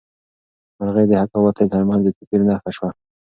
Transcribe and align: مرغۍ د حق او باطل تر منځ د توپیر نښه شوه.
مرغۍ 0.77 1.05
د 1.09 1.13
حق 1.21 1.31
او 1.35 1.41
باطل 1.45 1.67
تر 1.73 1.81
منځ 1.89 2.01
د 2.03 2.09
توپیر 2.17 2.41
نښه 2.49 2.71
شوه. 2.77 2.89